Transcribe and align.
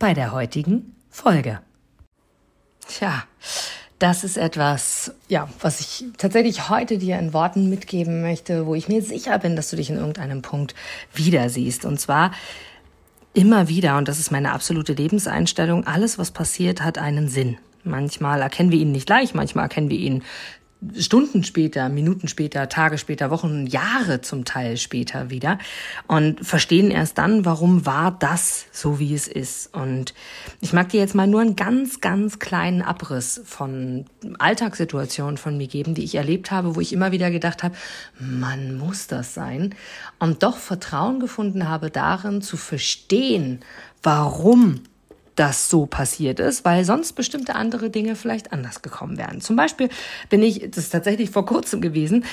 bei 0.00 0.14
der 0.14 0.32
heutigen 0.32 0.96
Folge. 1.10 1.60
Tja, 2.88 3.22
das 4.00 4.24
ist 4.24 4.38
etwas, 4.38 5.12
ja, 5.28 5.48
was 5.60 5.78
ich 5.80 6.06
tatsächlich 6.16 6.70
heute 6.70 6.98
dir 6.98 7.18
in 7.18 7.34
Worten 7.34 7.68
mitgeben 7.68 8.22
möchte, 8.22 8.66
wo 8.66 8.74
ich 8.74 8.88
mir 8.88 9.02
sicher 9.02 9.38
bin, 9.38 9.54
dass 9.54 9.70
du 9.70 9.76
dich 9.76 9.90
in 9.90 9.96
irgendeinem 9.96 10.42
Punkt 10.42 10.74
wieder 11.14 11.50
siehst. 11.50 11.84
Und 11.84 12.00
zwar 12.00 12.32
immer 13.34 13.68
wieder, 13.68 13.98
und 13.98 14.08
das 14.08 14.18
ist 14.18 14.32
meine 14.32 14.52
absolute 14.52 14.94
Lebenseinstellung, 14.94 15.86
alles, 15.86 16.18
was 16.18 16.30
passiert, 16.30 16.82
hat 16.82 16.96
einen 16.96 17.28
Sinn. 17.28 17.58
Manchmal 17.84 18.40
erkennen 18.40 18.72
wir 18.72 18.78
ihn 18.78 18.92
nicht 18.92 19.06
gleich, 19.06 19.34
manchmal 19.34 19.64
erkennen 19.64 19.90
wir 19.90 19.98
ihn 19.98 20.22
Stunden 20.96 21.44
später, 21.44 21.88
Minuten 21.90 22.26
später, 22.26 22.68
Tage 22.68 22.96
später, 22.96 23.30
Wochen, 23.30 23.66
Jahre 23.66 24.22
zum 24.22 24.46
Teil 24.46 24.78
später 24.78 25.28
wieder 25.28 25.58
und 26.06 26.44
verstehen 26.44 26.90
erst 26.90 27.18
dann, 27.18 27.44
warum 27.44 27.84
war 27.84 28.16
das 28.18 28.64
so, 28.72 28.98
wie 28.98 29.14
es 29.14 29.28
ist. 29.28 29.74
Und 29.74 30.14
ich 30.60 30.72
mag 30.72 30.88
dir 30.88 31.00
jetzt 31.00 31.14
mal 31.14 31.26
nur 31.26 31.42
einen 31.42 31.56
ganz, 31.56 32.00
ganz 32.00 32.38
kleinen 32.38 32.80
Abriss 32.80 33.42
von 33.44 34.06
Alltagssituationen 34.38 35.36
von 35.36 35.58
mir 35.58 35.66
geben, 35.66 35.94
die 35.94 36.04
ich 36.04 36.14
erlebt 36.14 36.50
habe, 36.50 36.76
wo 36.76 36.80
ich 36.80 36.94
immer 36.94 37.12
wieder 37.12 37.30
gedacht 37.30 37.62
habe, 37.62 37.74
man 38.18 38.78
muss 38.78 39.06
das 39.06 39.34
sein 39.34 39.74
und 40.18 40.42
doch 40.42 40.56
Vertrauen 40.56 41.20
gefunden 41.20 41.68
habe 41.68 41.90
darin 41.90 42.40
zu 42.40 42.56
verstehen, 42.56 43.60
warum 44.02 44.80
das 45.40 45.70
so 45.70 45.86
passiert 45.86 46.38
ist, 46.38 46.66
weil 46.66 46.84
sonst 46.84 47.14
bestimmte 47.14 47.54
andere 47.54 47.88
Dinge 47.88 48.14
vielleicht 48.14 48.52
anders 48.52 48.82
gekommen 48.82 49.16
wären. 49.16 49.40
Zum 49.40 49.56
Beispiel 49.56 49.88
bin 50.28 50.42
ich, 50.42 50.70
das 50.70 50.84
ist 50.84 50.90
tatsächlich 50.90 51.30
vor 51.30 51.46
kurzem 51.46 51.80
gewesen, 51.80 52.26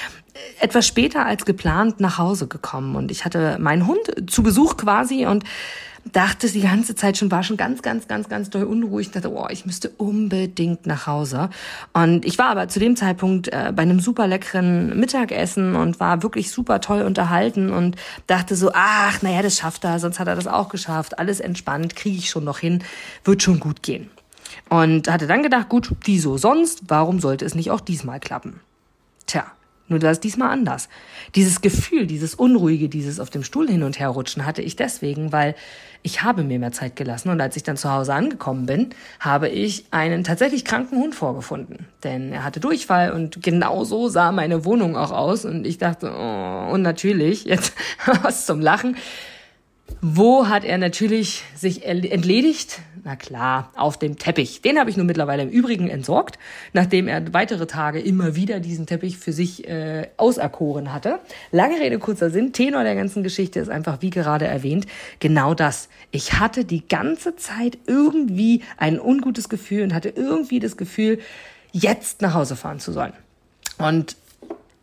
etwas 0.60 0.86
später 0.86 1.26
als 1.26 1.46
geplant 1.46 2.02
nach 2.02 2.18
Hause 2.18 2.48
gekommen 2.48 2.98
und 2.98 3.10
ich 3.10 3.24
hatte 3.24 3.58
meinen 3.62 3.88
Hund 3.88 4.30
zu 4.30 4.44
Besuch 4.44 4.76
quasi 4.76 5.26
und 5.26 5.46
dachte 6.12 6.50
die 6.50 6.62
ganze 6.62 6.96
Zeit 6.96 7.18
schon, 7.18 7.32
war 7.32 7.44
schon 7.44 7.58
ganz, 7.58 7.82
ganz, 7.82 8.08
ganz, 8.08 8.30
ganz 8.30 8.50
doll 8.50 8.64
unruhig. 8.64 9.08
Ich 9.08 9.14
dachte, 9.14 9.32
oh, 9.32 9.48
ich 9.50 9.66
müsste 9.66 9.90
unbedingt 9.90 10.86
nach 10.86 11.08
Hause. 11.08 11.50
Und 11.94 12.26
ich 12.26 12.38
war 12.38 12.48
aber 12.48 12.68
zu 12.68 12.80
dem 12.80 12.96
Zeitpunkt 12.96 13.48
äh, 13.50 13.72
bei 13.76 13.84
einem 13.84 14.00
super 14.00 14.28
leckeren 14.28 15.00
Mittagessen 15.00 15.76
und 15.76 16.00
war 16.00 16.24
wirklich 16.24 16.52
super 16.52 16.82
toll 16.82 17.02
unterhalten 17.02 17.72
und 17.72 17.96
dachte 18.28 18.56
so, 18.56 18.72
ach, 18.74 19.22
naja, 19.22 19.42
das 19.42 19.58
schafft 19.58 19.84
er, 19.84 20.00
sonst 20.00 20.20
hat 20.20 20.28
er 20.28 20.36
das 20.36 20.48
auch 20.48 20.70
geschafft. 20.70 21.20
Alles 21.20 21.40
entspannt, 21.40 21.96
kriege 21.96 22.18
ich 22.18 22.30
schon 22.30 22.44
noch 22.44 22.60
hin, 22.60 22.84
wird 23.24 23.44
schon 23.44 23.60
gut 23.60 23.84
gehen. 23.84 24.10
Und 24.70 25.10
hatte 25.10 25.28
dann 25.28 25.44
gedacht, 25.44 25.70
gut, 25.70 25.92
wieso 26.04 26.38
sonst? 26.38 26.84
Warum 26.88 27.20
sollte 27.20 27.46
es 27.46 27.56
nicht 27.56 27.72
auch 27.72 27.82
diesmal 27.82 28.20
klappen? 28.20 28.60
Tja, 29.26 29.46
nur 29.88 30.00
das 30.00 30.20
diesmal 30.20 30.52
anders. 30.52 30.90
Dieses 31.36 31.62
Gefühl, 31.62 32.08
dieses 32.08 32.36
Unruhige, 32.36 32.90
dieses 32.90 33.20
auf 33.20 33.30
dem 33.30 33.44
Stuhl 33.44 33.68
hin 33.68 33.84
und 33.84 34.00
her 34.00 34.10
rutschen 34.10 34.46
hatte 34.46 34.62
ich 34.62 34.76
deswegen, 34.76 35.32
weil 35.32 35.56
ich 36.04 36.24
habe 36.24 36.44
mir 36.44 36.60
mehr 36.60 36.72
Zeit 36.72 36.96
gelassen 36.96 37.30
und 37.30 37.42
als 37.42 37.56
ich 37.56 37.64
dann 37.64 37.78
zu 37.78 37.92
Hause 37.92 38.14
angekommen 38.14 38.66
bin, 38.66 38.90
habe 39.20 39.50
ich 39.50 39.86
einen 39.92 40.24
tatsächlich 40.24 40.66
kranken 40.66 40.98
Hund 40.98 41.16
vorgefunden. 41.16 41.88
Denn 42.04 42.32
er 42.32 42.44
hatte 42.44 42.60
Durchfall 42.60 43.12
und 43.12 43.42
genau 43.42 43.84
so 43.84 44.08
sah 44.08 44.32
meine 44.32 44.66
Wohnung 44.66 44.96
auch 44.96 45.12
aus 45.12 45.46
und 45.46 45.66
ich 45.66 45.78
dachte, 45.78 46.12
oh, 46.12 46.74
und 46.74 46.82
natürlich, 46.82 47.46
jetzt 47.46 47.74
was 48.24 48.46
zum 48.46 48.62
Lachen, 48.62 48.96
wo 50.02 50.48
hat 50.48 50.64
er 50.64 50.78
natürlich 50.78 51.44
sich 51.56 51.86
entledigt? 51.86 52.80
Na 53.04 53.16
klar, 53.16 53.72
auf 53.76 53.98
dem 53.98 54.18
Teppich. 54.18 54.62
Den 54.62 54.78
habe 54.78 54.90
ich 54.90 54.98
nun 54.98 55.06
mittlerweile 55.06 55.44
im 55.44 55.50
Übrigen 55.50 55.90
entsorgt, 55.90 56.38
nachdem 56.74 57.08
er 57.08 57.34
weitere 57.34 57.66
Tage 57.66 58.00
immer 58.00 58.36
wieder 58.36 58.60
diesen 58.60 58.86
Teppich 58.86 59.18
für 59.18 59.32
sich 59.32 59.68
äh, 59.68 60.10
auserkoren 60.18 60.94
hatte. 60.94 61.20
Lange 61.52 61.80
Rede, 61.80 62.00
kurzer 62.00 62.30
Sinn. 62.30 62.52
Tenor 62.52 62.84
der 62.84 62.96
ganzen 62.96 63.24
Geschichte 63.24 63.60
ist 63.60 63.70
einfach, 63.70 64.02
wie 64.02 64.10
gerade 64.10 64.46
erwähnt, 64.46 64.88
genau 65.20 65.54
das. 65.54 65.88
Ich 66.12 66.34
hatte 66.34 66.66
die 66.66 66.88
ganze 66.88 67.36
Zeit 67.38 67.78
irgendwie 67.88 68.64
ein 68.78 69.00
ungutes 69.00 69.48
Gefühl 69.48 69.84
und 69.84 69.94
hatte 69.94 70.10
irgendwie 70.10 70.60
das 70.60 70.76
Gefühl, 70.76 71.20
jetzt 71.72 72.22
nach 72.22 72.34
Hause 72.34 72.56
fahren 72.56 72.80
zu 72.80 72.92
sollen. 72.92 73.14
Und 73.78 74.18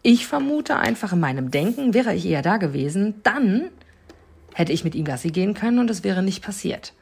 ich 0.03 0.27
vermute 0.27 0.77
einfach 0.77 1.13
in 1.13 1.21
meinem 1.21 1.51
Denken, 1.51 1.95
wäre 1.95 2.15
ich 2.15 2.27
eher 2.27 2.43
da 2.43 2.57
gewesen, 2.57 3.15
dann 3.23 3.71
hätte 4.55 4.73
ich 4.73 4.85
mit 4.85 4.95
ihm 4.95 5.05
Gassi 5.05 5.29
gehen 5.29 5.53
können 5.53 5.79
und 5.79 5.91
es 5.91 6.03
wäre 6.03 6.23
nicht 6.23 6.43
passiert. 6.43 6.95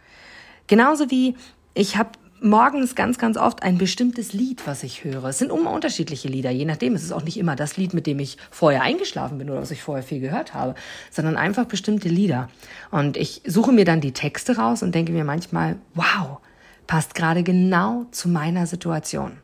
Genauso 0.66 1.10
wie 1.10 1.36
ich 1.74 1.96
habe 1.96 2.10
morgens 2.42 2.94
ganz, 2.94 3.18
ganz 3.18 3.36
oft 3.36 3.62
ein 3.62 3.78
bestimmtes 3.78 4.32
Lied, 4.32 4.66
was 4.66 4.82
ich 4.82 5.04
höre. 5.04 5.24
Es 5.26 5.38
sind 5.38 5.52
immer 5.52 5.70
unterschiedliche 5.70 6.28
Lieder, 6.28 6.50
je 6.50 6.64
nachdem. 6.64 6.94
Es 6.94 7.04
ist 7.04 7.12
auch 7.12 7.22
nicht 7.22 7.36
immer 7.36 7.56
das 7.56 7.76
Lied, 7.76 7.94
mit 7.94 8.06
dem 8.06 8.18
ich 8.18 8.36
vorher 8.50 8.82
eingeschlafen 8.82 9.38
bin 9.38 9.48
oder 9.48 9.60
was 9.60 9.70
ich 9.70 9.82
vorher 9.82 10.02
viel 10.02 10.20
gehört 10.20 10.54
habe, 10.54 10.74
sondern 11.10 11.36
einfach 11.36 11.66
bestimmte 11.66 12.08
Lieder. 12.08 12.48
Und 12.90 13.16
ich 13.16 13.42
suche 13.46 13.72
mir 13.72 13.84
dann 13.84 14.00
die 14.00 14.12
Texte 14.12 14.56
raus 14.56 14.82
und 14.82 14.94
denke 14.94 15.12
mir 15.12 15.24
manchmal, 15.24 15.76
wow, 15.94 16.38
passt 16.86 17.14
gerade 17.14 17.42
genau 17.42 18.06
zu 18.10 18.28
meiner 18.28 18.66
Situation. 18.66 19.38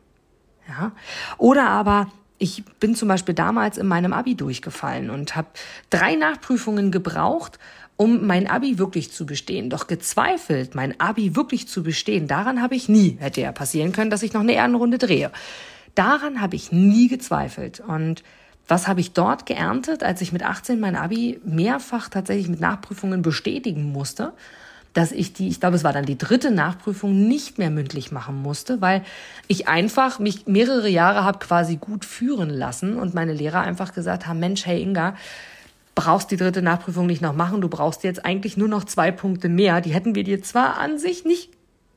Ja? 0.67 0.91
Oder 1.37 1.69
aber 1.69 2.11
ich 2.37 2.63
bin 2.79 2.95
zum 2.95 3.07
Beispiel 3.07 3.35
damals 3.35 3.77
in 3.77 3.87
meinem 3.87 4.13
Abi 4.13 4.35
durchgefallen 4.35 5.09
und 5.09 5.35
habe 5.35 5.49
drei 5.89 6.15
Nachprüfungen 6.15 6.91
gebraucht, 6.91 7.59
um 7.99 8.25
mein 8.25 8.47
Abi 8.47 8.79
wirklich 8.79 9.11
zu 9.11 9.25
bestehen. 9.25 9.69
Doch 9.69 9.87
gezweifelt, 9.87 10.73
mein 10.73 10.97
Abi 11.01 11.35
wirklich 11.35 11.67
zu 11.67 11.83
bestehen, 11.83 12.29
daran 12.29 12.61
habe 12.61 12.75
ich 12.75 12.87
nie, 12.87 13.17
hätte 13.19 13.41
ja 13.41 13.51
passieren 13.51 13.91
können, 13.91 14.09
dass 14.09 14.23
ich 14.23 14.31
noch 14.31 14.39
eine 14.39 14.53
Ehrenrunde 14.53 14.97
drehe. 14.97 15.31
Daran 15.95 16.39
habe 16.39 16.55
ich 16.55 16.71
nie 16.71 17.09
gezweifelt. 17.09 17.81
Und 17.85 18.23
was 18.69 18.87
habe 18.87 19.01
ich 19.01 19.11
dort 19.11 19.45
geerntet, 19.45 20.01
als 20.01 20.21
ich 20.21 20.31
mit 20.31 20.43
18 20.43 20.79
mein 20.79 20.95
Abi 20.95 21.41
mehrfach 21.43 22.07
tatsächlich 22.07 22.47
mit 22.47 22.61
Nachprüfungen 22.61 23.21
bestätigen 23.21 23.91
musste? 23.91 24.31
dass 24.93 25.11
ich 25.11 25.33
die, 25.33 25.47
ich 25.49 25.59
glaube, 25.59 25.75
es 25.75 25.83
war 25.83 25.93
dann 25.93 26.07
die 26.07 26.17
dritte 26.17 26.49
Nachprüfung, 26.49 27.27
nicht 27.27 27.59
mehr 27.59 27.69
mündlich 27.69 28.11
machen 28.11 28.41
musste, 28.41 28.81
weil 28.81 29.03
ich 29.47 29.67
einfach 29.67 30.17
mich 30.17 30.47
mehrere 30.47 30.89
Jahre 30.89 31.23
habe 31.23 31.37
quasi 31.37 31.75
gut 31.75 32.05
führen 32.05 32.49
lassen 32.49 32.97
und 32.97 33.13
meine 33.13 33.33
Lehrer 33.33 33.61
einfach 33.61 33.93
gesagt 33.93 34.25
haben, 34.25 34.39
Mensch, 34.39 34.65
hey 34.65 34.81
Inga, 34.81 35.15
brauchst 35.95 36.31
die 36.31 36.37
dritte 36.37 36.61
Nachprüfung 36.61 37.07
nicht 37.07 37.21
noch 37.21 37.35
machen, 37.35 37.61
du 37.61 37.69
brauchst 37.69 38.03
jetzt 38.03 38.25
eigentlich 38.25 38.57
nur 38.57 38.67
noch 38.67 38.85
zwei 38.85 39.11
Punkte 39.11 39.49
mehr. 39.49 39.81
Die 39.81 39.93
hätten 39.93 40.15
wir 40.15 40.23
dir 40.23 40.41
zwar 40.41 40.77
an 40.77 40.97
sich 40.97 41.25
nicht 41.25 41.49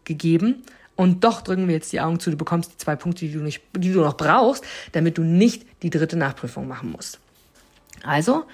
gegeben, 0.04 0.64
und 0.94 1.25
doch 1.25 1.41
drücken 1.41 1.69
wir 1.69 1.75
jetzt 1.75 1.92
die 1.92 2.00
Augen 2.00 2.20
zu, 2.20 2.30
du 2.30 2.36
bekommst 2.36 2.72
die 2.72 2.76
zwei 2.76 2.97
Punkte, 2.97 3.26
die 3.26 3.32
du, 3.32 3.41
nicht, 3.41 3.62
die 3.76 3.92
du 3.92 4.00
noch 4.00 4.16
brauchst, 4.16 4.64
damit 4.92 5.19
du 5.19 5.22
nicht 5.22 5.64
die 5.82 5.91
dritte 5.91 6.16
Nachprüfung 6.16 6.69
machen 6.69 6.92
musst. 6.92 7.19
Also, 8.04 8.44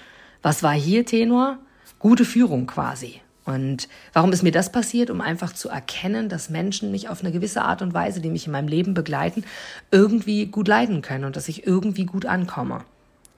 was 0.41 0.63
war 0.63 0.73
hier 0.73 1.05
Tenor? 1.05 1.57
Gute 1.99 2.23
Führung 2.23 2.65
quasi. 2.65 3.21
Und 3.45 3.89
warum 4.13 4.31
ist 4.31 4.43
mir 4.43 4.51
das 4.51 4.71
passiert? 4.71 5.09
Um 5.09 5.21
einfach 5.21 5.53
zu 5.53 5.69
erkennen, 5.69 6.29
dass 6.29 6.49
Menschen 6.49 6.91
mich 6.91 7.09
auf 7.09 7.21
eine 7.21 7.31
gewisse 7.31 7.63
Art 7.63 7.81
und 7.81 7.93
Weise, 7.93 8.21
die 8.21 8.29
mich 8.29 8.45
in 8.45 8.51
meinem 8.51 8.67
Leben 8.67 8.93
begleiten, 8.93 9.43
irgendwie 9.91 10.45
gut 10.45 10.67
leiden 10.67 11.01
können 11.01 11.25
und 11.25 11.35
dass 11.35 11.49
ich 11.49 11.65
irgendwie 11.65 12.05
gut 12.05 12.25
ankomme. 12.25 12.81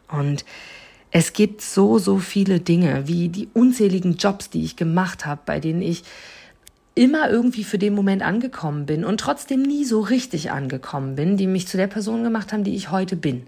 Und 0.09 0.45
es 1.12 1.34
gibt 1.34 1.62
so, 1.62 2.00
so 2.00 2.18
viele 2.18 2.62
Dinge, 2.62 3.08
wie 3.08 3.28
die 3.30 3.50
unzähligen 3.54 4.16
Jobs, 4.16 4.50
die 4.50 4.64
ich 4.64 4.78
gemacht 4.78 5.26
habe, 5.26 5.42
bei 5.46 5.60
denen 5.60 5.82
ich 5.82 6.04
immer 6.94 7.30
irgendwie 7.30 7.64
für 7.64 7.78
den 7.78 7.94
Moment 7.94 8.22
angekommen 8.22 8.86
bin 8.86 9.06
und 9.06 9.19
trotzdem 9.19 9.62
nie 9.62 9.86
so 9.86 10.02
richtig 10.02 10.52
angekommen 10.52 11.16
bin, 11.16 11.38
die 11.38 11.48
mich 11.48 11.68
zu 11.68 11.78
der 11.78 11.88
Person 11.88 12.24
gemacht 12.24 12.52
haben, 12.52 12.63
die 12.63 12.75
ich 12.75 12.92
heute 12.92 13.16
bin. 13.16 13.44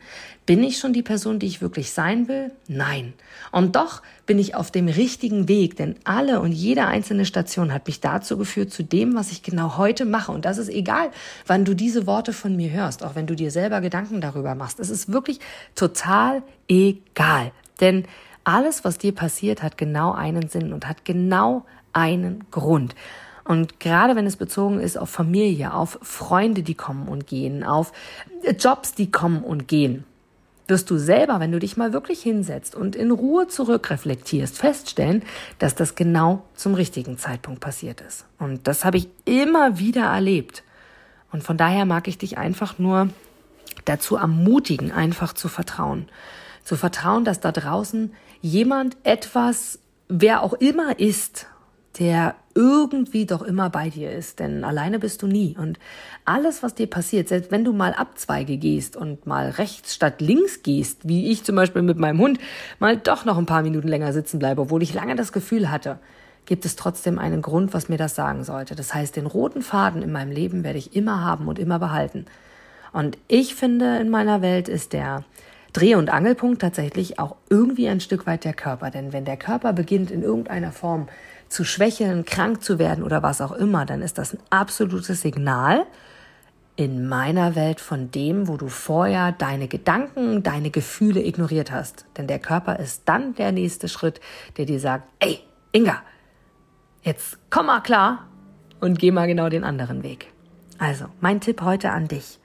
Bin 0.45 0.61
ich 0.61 0.77
schon 0.77 0.91
die 0.91 1.03
Person, 1.03 1.39
die 1.39 1.45
ich 1.47 1.61
wirklich 1.61 1.91
sein 1.91 2.27
will? 2.27 2.51
Nein. 2.67 3.13
Und 3.51 3.77
doch 3.77 4.01
bin 4.25 4.39
ich 4.39 4.55
auf 4.55 4.71
dem 4.71 4.89
richtigen 4.89 5.47
Weg, 5.47 5.77
denn 5.77 5.95
alle 6.03 6.41
und 6.41 6.51
jede 6.51 6.85
einzelne 6.85 7.25
Station 7.25 7.73
hat 7.73 7.87
mich 7.87 8.01
dazu 8.01 8.37
geführt, 8.37 8.71
zu 8.71 8.83
dem, 8.83 9.15
was 9.15 9.31
ich 9.31 9.41
genau 9.41 9.77
heute 9.77 10.03
mache. 10.03 10.33
Und 10.33 10.43
das 10.43 10.57
ist 10.57 10.69
egal, 10.69 11.11
wann 11.47 11.63
du 11.63 11.73
diese 11.73 12.07
Worte 12.07 12.33
von 12.33 12.57
mir 12.57 12.71
hörst, 12.71 13.03
auch 13.03 13.15
wenn 13.15 13.27
du 13.27 13.35
dir 13.35 13.51
selber 13.51 13.79
Gedanken 13.79 14.19
darüber 14.19 14.53
machst. 14.53 14.81
Es 14.81 14.89
ist 14.89 15.13
wirklich 15.13 15.39
total 15.75 16.43
egal. 16.67 17.51
Denn 17.79 18.03
alles, 18.43 18.83
was 18.83 18.97
dir 18.97 19.15
passiert, 19.15 19.63
hat 19.63 19.77
genau 19.77 20.11
einen 20.11 20.49
Sinn 20.49 20.73
und 20.73 20.89
hat 20.89 21.05
genau 21.05 21.65
einen 21.93 22.43
Grund. 22.51 22.95
Und 23.45 23.79
gerade 23.79 24.15
wenn 24.15 24.25
es 24.25 24.35
bezogen 24.35 24.79
ist 24.79 24.97
auf 24.97 25.09
Familie, 25.09 25.73
auf 25.73 25.99
Freunde, 26.01 26.63
die 26.63 26.75
kommen 26.75 27.07
und 27.07 27.27
gehen, 27.27 27.63
auf 27.63 27.91
Jobs, 28.59 28.93
die 28.93 29.11
kommen 29.11 29.43
und 29.43 29.67
gehen, 29.67 30.05
wirst 30.67 30.89
du 30.89 30.97
selber, 30.97 31.39
wenn 31.39 31.51
du 31.51 31.59
dich 31.59 31.77
mal 31.77 31.93
wirklich 31.93 32.21
hinsetzt 32.21 32.75
und 32.75 32.95
in 32.95 33.11
Ruhe 33.11 33.47
zurückreflektierst, 33.47 34.57
feststellen, 34.57 35.23
dass 35.59 35.75
das 35.75 35.95
genau 35.95 36.43
zum 36.55 36.73
richtigen 36.73 37.17
Zeitpunkt 37.17 37.59
passiert 37.59 38.01
ist. 38.01 38.25
Und 38.39 38.67
das 38.67 38.85
habe 38.85 38.97
ich 38.97 39.09
immer 39.25 39.77
wieder 39.77 40.05
erlebt. 40.05 40.63
Und 41.31 41.43
von 41.43 41.57
daher 41.57 41.85
mag 41.85 42.07
ich 42.07 42.17
dich 42.17 42.37
einfach 42.37 42.79
nur 42.79 43.09
dazu 43.85 44.15
ermutigen, 44.15 44.91
einfach 44.91 45.33
zu 45.33 45.49
vertrauen. 45.49 46.07
Zu 46.63 46.77
vertrauen, 46.77 47.25
dass 47.25 47.39
da 47.39 47.51
draußen 47.51 48.13
jemand 48.41 48.95
etwas, 49.03 49.79
wer 50.07 50.43
auch 50.43 50.53
immer 50.53 50.99
ist, 50.99 51.47
der 51.99 52.35
irgendwie 52.55 53.25
doch 53.25 53.41
immer 53.41 53.69
bei 53.69 53.89
dir 53.89 54.11
ist, 54.11 54.39
denn 54.39 54.63
alleine 54.63 54.99
bist 54.99 55.21
du 55.21 55.27
nie. 55.27 55.55
Und 55.57 55.79
alles, 56.25 56.63
was 56.63 56.75
dir 56.75 56.87
passiert, 56.87 57.27
selbst 57.27 57.51
wenn 57.51 57.63
du 57.63 57.73
mal 57.73 57.93
Abzweige 57.93 58.57
gehst 58.57 58.95
und 58.95 59.25
mal 59.25 59.49
rechts 59.49 59.95
statt 59.95 60.21
links 60.21 60.63
gehst, 60.63 61.07
wie 61.07 61.31
ich 61.31 61.43
zum 61.43 61.55
Beispiel 61.55 61.81
mit 61.81 61.97
meinem 61.97 62.19
Hund, 62.19 62.39
mal 62.79 62.97
doch 62.97 63.25
noch 63.25 63.37
ein 63.37 63.45
paar 63.45 63.63
Minuten 63.63 63.87
länger 63.87 64.13
sitzen 64.13 64.39
bleibe, 64.39 64.61
obwohl 64.61 64.83
ich 64.83 64.93
lange 64.93 65.15
das 65.15 65.31
Gefühl 65.31 65.71
hatte, 65.71 65.99
gibt 66.45 66.65
es 66.65 66.75
trotzdem 66.75 67.19
einen 67.19 67.41
Grund, 67.41 67.73
was 67.73 67.89
mir 67.89 67.97
das 67.97 68.15
sagen 68.15 68.43
sollte. 68.43 68.75
Das 68.75 68.93
heißt, 68.93 69.15
den 69.15 69.25
roten 69.25 69.61
Faden 69.61 70.01
in 70.01 70.11
meinem 70.11 70.31
Leben 70.31 70.63
werde 70.63 70.79
ich 70.79 70.95
immer 70.95 71.21
haben 71.21 71.47
und 71.47 71.57
immer 71.59 71.79
behalten. 71.79 72.25
Und 72.91 73.17
ich 73.27 73.55
finde, 73.55 73.97
in 73.97 74.09
meiner 74.09 74.41
Welt 74.41 74.67
ist 74.67 74.93
der 74.93 75.23
Dreh- 75.73 75.95
und 75.95 76.11
Angelpunkt 76.11 76.61
tatsächlich 76.61 77.17
auch 77.17 77.35
irgendwie 77.49 77.87
ein 77.87 77.99
Stück 77.99 78.27
weit 78.27 78.45
der 78.45 78.53
Körper. 78.53 78.91
Denn 78.91 79.11
wenn 79.11 79.25
der 79.25 79.37
Körper 79.37 79.73
beginnt, 79.73 80.11
in 80.11 80.21
irgendeiner 80.21 80.71
Form 80.71 81.07
zu 81.53 81.63
schwächeln, 81.63 82.25
krank 82.25 82.63
zu 82.63 82.79
werden 82.79 83.03
oder 83.03 83.23
was 83.23 83.39
auch 83.41 83.51
immer, 83.51 83.85
dann 83.85 84.01
ist 84.01 84.17
das 84.17 84.33
ein 84.33 84.39
absolutes 84.49 85.21
Signal 85.21 85.85
in 86.75 87.07
meiner 87.07 87.55
Welt 87.55 87.79
von 87.79 88.09
dem, 88.09 88.47
wo 88.47 88.57
du 88.57 88.67
vorher 88.67 89.31
deine 89.31 89.67
Gedanken, 89.67 90.41
deine 90.41 90.71
Gefühle 90.71 91.23
ignoriert 91.23 91.71
hast. 91.71 92.05
Denn 92.17 92.25
der 92.25 92.39
Körper 92.39 92.79
ist 92.79 93.03
dann 93.05 93.35
der 93.35 93.51
nächste 93.51 93.87
Schritt, 93.87 94.19
der 94.57 94.65
dir 94.65 94.79
sagt, 94.79 95.07
ey, 95.19 95.39
Inga, 95.71 96.01
jetzt 97.03 97.37
komm 97.49 97.67
mal 97.67 97.81
klar 97.81 98.27
und 98.79 98.97
geh 98.97 99.11
mal 99.11 99.27
genau 99.27 99.49
den 99.49 99.63
anderen 99.63 100.03
Weg. 100.03 100.33
Also, 100.79 101.05
mein 101.21 101.41
Tipp 101.41 101.61
heute 101.61 101.91
an 101.91 102.07
dich. 102.07 102.39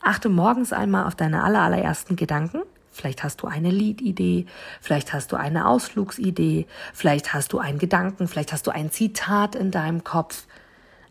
Achte 0.00 0.28
morgens 0.28 0.72
einmal 0.72 1.06
auf 1.06 1.14
deine 1.14 1.44
allerersten 1.44 2.16
Gedanken 2.16 2.62
Vielleicht 2.94 3.24
hast 3.24 3.42
du 3.42 3.48
eine 3.48 3.70
Liedidee, 3.70 4.46
vielleicht 4.80 5.12
hast 5.12 5.32
du 5.32 5.36
eine 5.36 5.66
Ausflugsidee, 5.66 6.66
vielleicht 6.92 7.34
hast 7.34 7.52
du 7.52 7.58
einen 7.58 7.78
Gedanken, 7.78 8.28
vielleicht 8.28 8.52
hast 8.52 8.68
du 8.68 8.70
ein 8.70 8.92
Zitat 8.92 9.56
in 9.56 9.72
deinem 9.72 10.04
Kopf. 10.04 10.46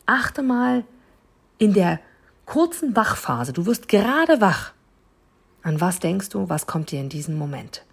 Achte 0.05 0.43
mal 0.43 0.85
in 1.57 1.73
der 1.73 1.99
kurzen 2.45 2.95
Wachphase, 2.95 3.51
du 3.51 3.65
wirst 3.65 3.89
gerade 3.89 4.39
wach. 4.39 4.71
An 5.61 5.81
was 5.81 5.99
denkst 5.99 6.29
du, 6.29 6.47
was 6.47 6.67
kommt 6.67 6.91
dir 6.91 7.01
in 7.01 7.09
diesem 7.09 7.37
Moment? 7.37 7.83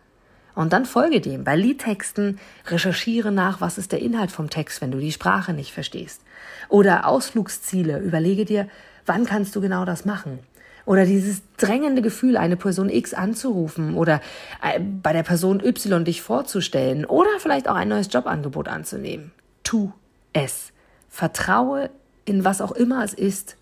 Und 0.54 0.72
dann 0.72 0.86
folge 0.86 1.20
dem. 1.20 1.42
Bei 1.42 1.56
Liedtexten 1.56 2.38
recherchiere 2.66 3.32
nach, 3.32 3.60
was 3.60 3.76
ist 3.76 3.90
der 3.90 4.00
Inhalt 4.02 4.30
vom 4.30 4.50
Text, 4.50 4.80
wenn 4.80 4.92
du 4.92 4.98
die 4.98 5.12
Sprache 5.12 5.52
nicht 5.52 5.72
verstehst. 5.72 6.22
Oder 6.68 7.06
Ausflugsziele, 7.06 7.98
überlege 7.98 8.44
dir, 8.44 8.68
wann 9.06 9.26
kannst 9.26 9.56
du 9.56 9.60
genau 9.60 9.84
das 9.84 10.04
machen. 10.04 10.38
Oder 10.86 11.04
dieses 11.04 11.42
drängende 11.56 12.02
Gefühl, 12.02 12.36
eine 12.36 12.56
Person 12.56 12.88
X 12.88 13.14
anzurufen 13.14 13.94
oder 13.94 14.20
äh, 14.62 14.80
bei 14.80 15.12
der 15.12 15.22
Person 15.22 15.60
Y 15.64 16.04
dich 16.04 16.22
vorzustellen 16.22 17.04
oder 17.04 17.30
vielleicht 17.38 17.68
auch 17.68 17.74
ein 17.74 17.88
neues 17.88 18.08
Jobangebot 18.10 18.68
anzunehmen. 18.68 19.32
Tu 19.62 19.92
es. 20.32 20.72
Vertraue 21.08 21.90
in 22.24 22.44
was 22.44 22.60
auch 22.60 22.72
immer 22.72 23.04
es 23.04 23.14
ist. 23.14 23.56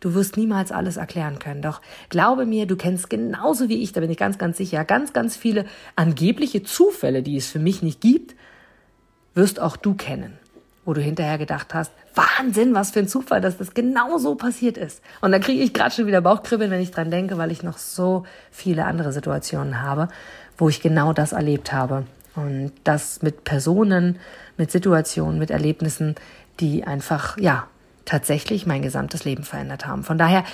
Du 0.00 0.14
wirst 0.14 0.36
niemals 0.36 0.72
alles 0.72 0.96
erklären 0.96 1.38
können. 1.38 1.62
Doch 1.62 1.80
glaube 2.10 2.46
mir, 2.46 2.66
du 2.66 2.76
kennst 2.76 3.08
genauso 3.08 3.68
wie 3.68 3.82
ich, 3.82 3.92
da 3.92 4.00
bin 4.00 4.10
ich 4.10 4.18
ganz, 4.18 4.38
ganz 4.38 4.58
sicher, 4.58 4.84
ganz, 4.84 5.12
ganz 5.12 5.36
viele 5.36 5.64
angebliche 5.94 6.62
Zufälle, 6.62 7.22
die 7.22 7.36
es 7.36 7.46
für 7.46 7.58
mich 7.58 7.82
nicht 7.82 8.00
gibt, 8.00 8.34
wirst 9.34 9.60
auch 9.60 9.76
du 9.76 9.94
kennen 9.94 10.38
wo 10.86 10.94
du 10.94 11.02
hinterher 11.02 11.36
gedacht 11.36 11.74
hast, 11.74 11.92
Wahnsinn, 12.14 12.72
was 12.72 12.92
für 12.92 13.00
ein 13.00 13.08
Zufall, 13.08 13.40
dass 13.40 13.58
das 13.58 13.74
genau 13.74 14.16
so 14.18 14.36
passiert 14.36 14.78
ist. 14.78 15.02
Und 15.20 15.32
da 15.32 15.40
kriege 15.40 15.62
ich 15.62 15.74
gerade 15.74 15.90
schon 15.90 16.06
wieder 16.06 16.20
Bauchkribbeln, 16.20 16.70
wenn 16.70 16.80
ich 16.80 16.92
dran 16.92 17.10
denke, 17.10 17.36
weil 17.36 17.50
ich 17.50 17.64
noch 17.64 17.76
so 17.76 18.24
viele 18.52 18.84
andere 18.84 19.12
Situationen 19.12 19.82
habe, 19.82 20.08
wo 20.56 20.68
ich 20.68 20.80
genau 20.80 21.12
das 21.12 21.32
erlebt 21.32 21.72
habe. 21.72 22.04
Und 22.36 22.72
das 22.84 23.20
mit 23.20 23.42
Personen, 23.44 24.20
mit 24.56 24.70
Situationen, 24.70 25.40
mit 25.40 25.50
Erlebnissen, 25.50 26.14
die 26.60 26.84
einfach, 26.84 27.36
ja, 27.36 27.66
tatsächlich 28.04 28.64
mein 28.64 28.82
gesamtes 28.82 29.24
Leben 29.24 29.42
verändert 29.42 29.86
haben. 29.86 30.04
Von 30.04 30.18
daher, 30.18 30.44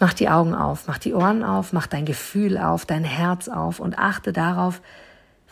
mach 0.00 0.14
die 0.14 0.28
Augen 0.28 0.54
auf, 0.54 0.88
mach 0.88 0.98
die 0.98 1.14
Ohren 1.14 1.44
auf, 1.44 1.72
mach 1.72 1.86
dein 1.86 2.04
Gefühl 2.04 2.58
auf, 2.58 2.86
dein 2.86 3.04
Herz 3.04 3.48
auf 3.48 3.78
und 3.78 3.98
achte 3.98 4.32
darauf, 4.32 4.82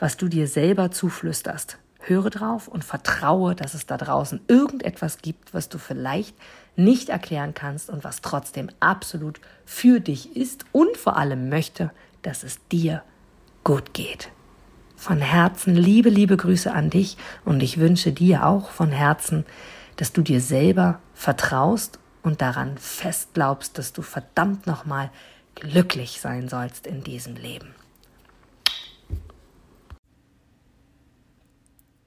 was 0.01 0.17
du 0.17 0.27
dir 0.27 0.49
selber 0.49 0.91
zuflüsterst. 0.91 1.79
Höre 2.07 2.31
drauf 2.31 2.69
und 2.69 2.85
vertraue, 2.85 3.55
dass 3.55 3.75
es 3.75 3.87
da 3.87 3.97
draußen 3.97 4.41
irgendetwas 4.49 5.19
gibt, 5.19 5.55
was 5.55 5.69
du 5.69 5.79
vielleicht 5.79 6.37
nicht 6.77 7.09
erklären 7.09 7.55
kannst 7.55 7.89
und 7.89 8.05
was 8.05 8.21
trotzdem 8.21 8.69
absolut 8.81 9.41
für 9.65 10.01
dich 10.01 10.37
ist 10.37 10.65
und 10.73 10.97
vor 10.97 11.17
allem 11.17 11.49
möchte, 11.49 11.91
dass 12.23 12.43
es 12.43 12.59
dir 12.69 13.03
gut 13.63 13.95
geht. 13.95 14.31
Von 14.97 15.21
Herzen 15.21 15.75
liebe, 15.75 16.09
liebe 16.09 16.37
Grüße 16.37 16.73
an 16.73 16.91
dich 16.91 17.17
und 17.45 17.63
ich 17.63 17.79
wünsche 17.79 18.13
dir 18.13 18.47
auch 18.47 18.71
von 18.71 18.91
Herzen, 18.91 19.45
dass 19.97 20.13
du 20.13 20.23
dir 20.23 20.41
selber 20.41 21.01
vertraust 21.15 21.99
und 22.23 22.41
daran 22.41 22.79
fest 22.79 23.31
glaubst, 23.35 23.79
dass 23.79 23.93
du 23.93 24.03
verdammt 24.03 24.67
nochmal 24.67 25.11
glücklich 25.55 26.21
sein 26.21 26.49
sollst 26.49 26.87
in 26.87 27.05
diesem 27.05 27.37
Leben. 27.37 27.75